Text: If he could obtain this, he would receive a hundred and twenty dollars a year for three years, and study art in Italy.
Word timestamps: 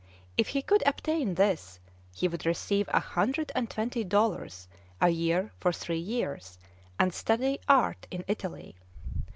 If 0.35 0.47
he 0.47 0.63
could 0.63 0.81
obtain 0.87 1.35
this, 1.35 1.79
he 2.11 2.27
would 2.27 2.43
receive 2.43 2.89
a 2.91 2.99
hundred 2.99 3.51
and 3.53 3.69
twenty 3.69 4.03
dollars 4.03 4.67
a 4.99 5.09
year 5.09 5.51
for 5.59 5.71
three 5.71 5.99
years, 5.99 6.57
and 6.97 7.13
study 7.13 7.59
art 7.69 8.07
in 8.09 8.25
Italy. 8.27 8.75